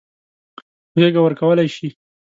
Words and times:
غېږه 0.99 1.21
ورکولای 1.23 1.67
شي. 1.75 1.87